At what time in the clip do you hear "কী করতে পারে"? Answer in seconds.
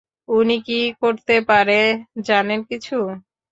0.67-1.79